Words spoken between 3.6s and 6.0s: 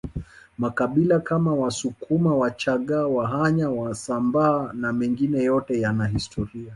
wasambaa na mengine yote